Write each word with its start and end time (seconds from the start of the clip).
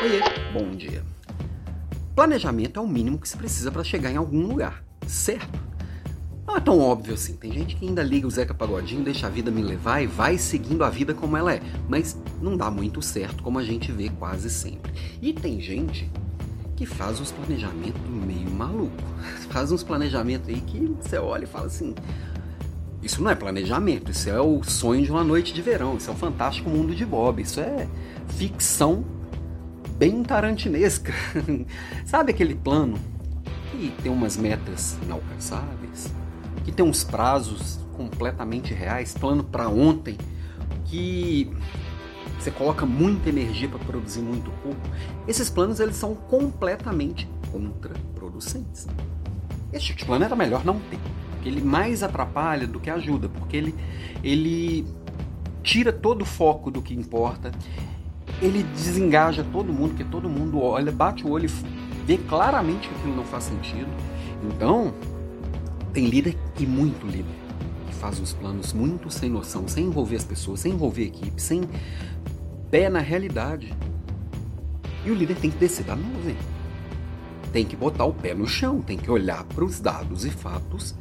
Oiê, 0.00 0.20
bom 0.52 0.70
dia. 0.76 1.02
Planejamento 2.14 2.78
é 2.78 2.82
o 2.82 2.86
mínimo 2.86 3.18
que 3.18 3.28
se 3.28 3.36
precisa 3.36 3.72
para 3.72 3.82
chegar 3.82 4.12
em 4.12 4.16
algum 4.16 4.46
lugar, 4.46 4.84
certo? 5.08 5.58
Não 6.46 6.56
é 6.56 6.60
tão 6.60 6.78
óbvio 6.78 7.14
assim. 7.14 7.34
Tem 7.34 7.50
gente 7.52 7.74
que 7.74 7.84
ainda 7.84 8.00
liga 8.00 8.24
o 8.24 8.30
Zeca 8.30 8.54
Pagodinho, 8.54 9.02
deixa 9.02 9.26
a 9.26 9.30
vida 9.30 9.50
me 9.50 9.60
levar 9.60 10.00
e 10.00 10.06
vai 10.06 10.38
seguindo 10.38 10.84
a 10.84 10.88
vida 10.88 11.14
como 11.14 11.36
ela 11.36 11.52
é. 11.52 11.60
Mas 11.88 12.16
não 12.40 12.56
dá 12.56 12.70
muito 12.70 13.02
certo, 13.02 13.42
como 13.42 13.58
a 13.58 13.64
gente 13.64 13.90
vê 13.90 14.08
quase 14.08 14.48
sempre. 14.50 14.92
E 15.20 15.32
tem 15.32 15.60
gente 15.60 16.08
que 16.76 16.86
faz 16.86 17.18
uns 17.18 17.32
planejamentos 17.32 18.00
meio 18.08 18.50
maluco. 18.50 19.02
Faz 19.50 19.72
uns 19.72 19.82
planejamentos 19.82 20.48
aí 20.48 20.60
que 20.60 20.78
você 20.78 21.18
olha 21.18 21.42
e 21.42 21.48
fala 21.48 21.66
assim: 21.66 21.92
isso 23.02 23.20
não 23.20 23.32
é 23.32 23.34
planejamento, 23.34 24.12
isso 24.12 24.30
é 24.30 24.40
o 24.40 24.62
sonho 24.62 25.04
de 25.04 25.10
uma 25.10 25.24
noite 25.24 25.52
de 25.52 25.60
verão, 25.60 25.96
isso 25.96 26.08
é 26.08 26.12
o 26.12 26.16
fantástico 26.16 26.70
mundo 26.70 26.94
de 26.94 27.04
Bob, 27.04 27.42
isso 27.42 27.58
é 27.58 27.88
ficção 28.28 29.04
bem 29.98 30.22
tarantinesca. 30.22 31.12
Sabe 32.06 32.30
aquele 32.30 32.54
plano 32.54 32.98
que 33.70 33.92
tem 34.02 34.10
umas 34.10 34.36
metas 34.36 34.96
inalcançáveis, 35.02 36.12
que 36.64 36.72
tem 36.72 36.84
uns 36.84 37.04
prazos 37.04 37.80
completamente 37.96 38.72
reais, 38.72 39.14
plano 39.14 39.42
para 39.42 39.68
ontem, 39.68 40.16
que 40.84 41.50
você 42.38 42.50
coloca 42.50 42.86
muita 42.86 43.28
energia 43.28 43.68
para 43.68 43.80
produzir 43.80 44.22
muito 44.22 44.50
pouco. 44.62 44.80
Esses 45.26 45.50
planos 45.50 45.80
eles 45.80 45.96
são 45.96 46.14
completamente 46.14 47.28
contraproducentes. 47.50 48.86
Esse 49.72 49.86
tipo 49.86 49.98
de 49.98 50.04
plano 50.06 50.24
era 50.24 50.36
melhor 50.36 50.64
não 50.64 50.78
ter 50.78 50.98
ele 51.44 51.62
mais 51.62 52.02
atrapalha 52.02 52.66
do 52.66 52.78
que 52.78 52.90
ajuda, 52.90 53.28
porque 53.28 53.56
ele, 53.56 53.74
ele 54.22 54.86
tira 55.62 55.92
todo 55.92 56.22
o 56.22 56.24
foco 56.24 56.70
do 56.70 56.82
que 56.82 56.94
importa, 56.94 57.52
ele 58.40 58.62
desengaja 58.62 59.44
todo 59.52 59.72
mundo, 59.72 59.90
porque 59.90 60.04
todo 60.04 60.28
mundo 60.28 60.60
olha, 60.60 60.92
bate 60.92 61.26
o 61.26 61.30
olho 61.30 61.46
e 61.46 62.06
vê 62.06 62.18
claramente 62.18 62.88
que 62.88 62.94
aquilo 62.94 63.16
não 63.16 63.24
faz 63.24 63.44
sentido. 63.44 63.88
Então, 64.44 64.94
tem 65.92 66.06
líder 66.06 66.36
e 66.58 66.66
muito 66.66 67.06
líder 67.06 67.34
que 67.86 67.94
faz 67.94 68.20
uns 68.20 68.32
planos 68.32 68.72
muito 68.72 69.10
sem 69.10 69.28
noção, 69.28 69.66
sem 69.66 69.86
envolver 69.86 70.16
as 70.16 70.24
pessoas, 70.24 70.60
sem 70.60 70.72
envolver 70.72 71.02
a 71.02 71.06
equipe, 71.06 71.42
sem 71.42 71.62
pé 72.70 72.88
na 72.88 73.00
realidade. 73.00 73.74
E 75.04 75.10
o 75.10 75.14
líder 75.14 75.36
tem 75.36 75.50
que 75.50 75.58
descer 75.58 75.84
da 75.84 75.96
nuvem. 75.96 76.36
Tem 77.52 77.64
que 77.64 77.74
botar 77.74 78.04
o 78.04 78.12
pé 78.12 78.34
no 78.34 78.46
chão, 78.46 78.80
tem 78.80 78.98
que 78.98 79.10
olhar 79.10 79.42
para 79.44 79.64
os 79.64 79.80
dados 79.80 80.24
e 80.24 80.30
fatos 80.30 80.94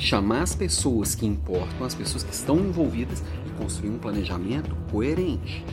chamar 0.00 0.42
as 0.42 0.54
pessoas 0.54 1.14
que 1.14 1.26
importam, 1.26 1.84
as 1.84 1.94
pessoas 1.94 2.22
que 2.22 2.32
estão 2.32 2.58
envolvidas 2.58 3.22
e 3.46 3.50
construir 3.62 3.90
um 3.90 3.98
planejamento 3.98 4.74
coerente. 4.90 5.64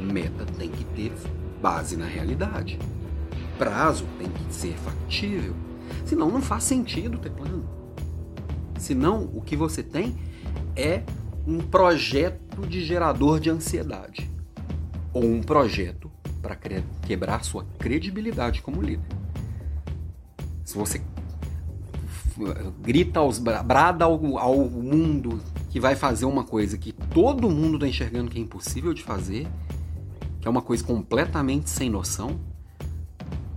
Meta 0.00 0.44
tem 0.58 0.70
que 0.70 0.84
ter 0.84 1.12
base 1.60 1.96
na 1.96 2.06
realidade. 2.06 2.78
Prazo 3.58 4.06
tem 4.18 4.28
que 4.28 4.54
ser 4.54 4.74
factível. 4.78 5.54
Senão 6.04 6.30
não 6.30 6.40
faz 6.40 6.64
sentido 6.64 7.18
ter 7.18 7.30
plano. 7.30 7.64
Senão 8.78 9.30
o 9.34 9.40
que 9.40 9.56
você 9.56 9.82
tem 9.82 10.16
é 10.74 11.02
um 11.46 11.58
projeto 11.58 12.66
de 12.66 12.84
gerador 12.84 13.40
de 13.40 13.50
ansiedade 13.50 14.30
ou 15.12 15.24
um 15.24 15.42
projeto 15.42 16.10
para 16.40 16.56
quebrar 17.06 17.44
sua 17.44 17.64
credibilidade 17.78 18.62
como 18.62 18.80
líder. 18.80 19.04
Se 20.64 20.76
você 20.76 21.02
grita 22.80 23.20
aos 23.20 23.38
brada 23.38 24.04
ao, 24.04 24.38
ao 24.38 24.56
mundo 24.68 25.40
que 25.68 25.78
vai 25.78 25.94
fazer 25.94 26.24
uma 26.24 26.44
coisa 26.44 26.78
que 26.78 26.92
todo 26.92 27.50
mundo 27.50 27.74
está 27.76 27.86
enxergando 27.86 28.30
que 28.30 28.38
é 28.38 28.42
impossível 28.42 28.94
de 28.94 29.02
fazer, 29.02 29.46
que 30.40 30.48
é 30.48 30.50
uma 30.50 30.62
coisa 30.62 30.82
completamente 30.82 31.68
sem 31.68 31.90
noção, 31.90 32.40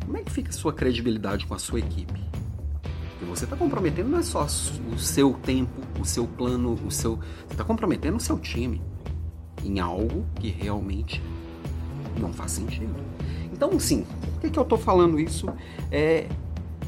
como 0.06 0.18
é 0.18 0.24
que 0.24 0.32
fica 0.32 0.50
a 0.50 0.54
sua 0.54 0.74
credibilidade 0.74 1.46
com 1.46 1.54
a 1.54 1.60
sua 1.60 1.80
equipe? 1.80 2.22
Porque 3.12 3.26
você 3.26 3.46
está 3.46 3.56
comprometendo 3.56 4.10
não 4.10 4.20
é 4.20 4.24
só 4.24 4.44
o 4.44 5.00
seu 5.00 5.34
tempo, 5.34 5.82
o 6.00 6.06
seu 6.06 6.28
plano, 6.28 6.78
o 6.86 6.92
seu. 6.92 7.16
Você 7.16 7.54
está 7.54 7.64
comprometendo 7.64 8.18
o 8.18 8.20
seu 8.20 8.38
time 8.38 8.82
em 9.64 9.80
algo 9.80 10.26
que 10.36 10.50
realmente 10.50 11.22
não 12.20 12.34
faz 12.34 12.52
sentido. 12.52 12.94
Então, 13.52 13.80
sim, 13.80 14.06
por 14.34 14.42
que, 14.42 14.50
que 14.50 14.60
eu 14.60 14.64
estou 14.64 14.78
falando 14.78 15.20
isso? 15.20 15.48
É, 15.90 16.28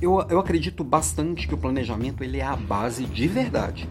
eu, 0.01 0.25
eu 0.29 0.39
acredito 0.39 0.83
bastante 0.83 1.47
que 1.47 1.53
o 1.53 1.57
planejamento 1.57 2.23
ele 2.23 2.39
é 2.39 2.45
a 2.45 2.55
base 2.55 3.05
de 3.05 3.27
verdade 3.27 3.87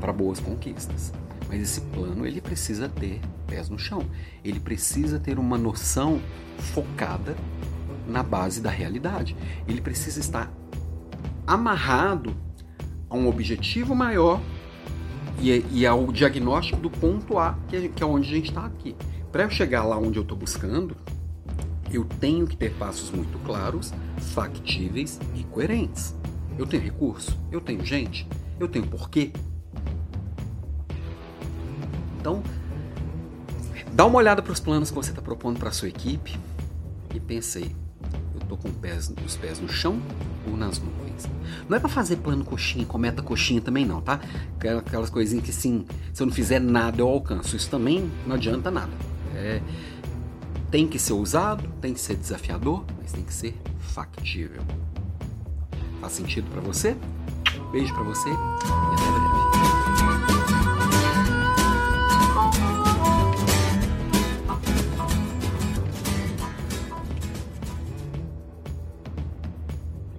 para 0.00 0.12
boas 0.12 0.40
conquistas. 0.40 1.12
Mas 1.52 1.60
esse 1.60 1.82
plano 1.82 2.26
ele 2.26 2.40
precisa 2.40 2.88
ter 2.88 3.20
pés 3.46 3.68
no 3.68 3.78
chão. 3.78 4.06
Ele 4.42 4.58
precisa 4.58 5.20
ter 5.20 5.38
uma 5.38 5.58
noção 5.58 6.18
focada 6.56 7.36
na 8.08 8.22
base 8.22 8.62
da 8.62 8.70
realidade. 8.70 9.36
Ele 9.68 9.82
precisa 9.82 10.18
estar 10.18 10.50
amarrado 11.46 12.34
a 13.10 13.14
um 13.14 13.28
objetivo 13.28 13.94
maior 13.94 14.40
e, 15.38 15.62
e 15.70 15.86
ao 15.86 16.10
diagnóstico 16.10 16.80
do 16.80 16.88
ponto 16.88 17.38
A, 17.38 17.58
que 17.68 17.76
é, 17.76 17.88
que 17.88 18.02
é 18.02 18.06
onde 18.06 18.30
a 18.30 18.34
gente 18.34 18.48
está 18.48 18.64
aqui. 18.64 18.96
Para 19.30 19.42
eu 19.42 19.50
chegar 19.50 19.84
lá 19.84 19.98
onde 19.98 20.18
eu 20.18 20.22
estou 20.22 20.38
buscando, 20.38 20.96
eu 21.92 22.06
tenho 22.18 22.46
que 22.46 22.56
ter 22.56 22.72
passos 22.76 23.10
muito 23.10 23.38
claros, 23.40 23.92
factíveis 24.16 25.20
e 25.34 25.44
coerentes. 25.44 26.14
Eu 26.58 26.66
tenho 26.66 26.82
recurso, 26.82 27.38
eu 27.50 27.60
tenho 27.60 27.84
gente, 27.84 28.26
eu 28.58 28.68
tenho 28.68 28.86
porquê. 28.86 29.32
Então, 32.22 32.40
dá 33.92 34.06
uma 34.06 34.16
olhada 34.16 34.40
para 34.40 34.52
os 34.52 34.60
planos 34.60 34.90
que 34.90 34.94
você 34.94 35.10
está 35.10 35.20
propondo 35.20 35.58
para 35.58 35.70
a 35.70 35.72
sua 35.72 35.88
equipe 35.88 36.38
e 37.12 37.18
pensei, 37.18 37.74
eu 38.32 38.40
estou 38.40 38.56
com 38.56 38.70
pés, 38.70 39.12
os 39.26 39.36
pés 39.36 39.58
no 39.58 39.68
chão 39.68 40.00
ou 40.46 40.56
nas 40.56 40.78
nuvens? 40.78 41.28
Não 41.68 41.76
é 41.76 41.80
para 41.80 41.88
fazer 41.88 42.18
plano 42.18 42.44
coxinha, 42.44 42.86
cometa 42.86 43.22
coxinha 43.22 43.60
também 43.60 43.84
não, 43.84 44.00
tá? 44.00 44.20
Aquelas 44.78 45.10
coisinhas 45.10 45.44
que 45.44 45.52
sim, 45.52 45.84
se 46.12 46.22
eu 46.22 46.26
não 46.28 46.32
fizer 46.32 46.60
nada 46.60 47.02
eu 47.02 47.08
alcanço. 47.08 47.56
Isso 47.56 47.68
também 47.68 48.08
não 48.24 48.36
adianta 48.36 48.70
nada. 48.70 48.92
É, 49.34 49.60
tem 50.70 50.86
que 50.86 51.00
ser 51.00 51.14
ousado, 51.14 51.68
tem 51.80 51.92
que 51.92 52.00
ser 52.00 52.14
desafiador, 52.14 52.84
mas 53.02 53.10
tem 53.10 53.24
que 53.24 53.34
ser 53.34 53.60
factível. 53.80 54.62
Faz 56.00 56.12
sentido 56.12 56.48
para 56.52 56.60
você? 56.60 56.96
Beijo 57.72 57.92
para 57.92 58.04
você 58.04 58.30